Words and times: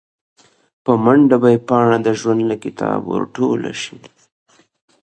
په 0.83 0.91
منډه 1.03 1.37
به 1.43 1.49
مې 1.55 1.59
پاڼه 1.67 1.97
د 2.05 2.09
ژوند 2.19 2.41
له 2.51 2.55
کتابه 2.63 3.07
ور 3.09 3.23
ټوله 3.35 3.71
شي 3.81 3.97